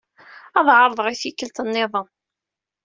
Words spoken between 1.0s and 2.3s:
i tikkelt nniḍen.